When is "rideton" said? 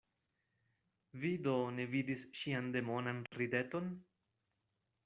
3.43-3.97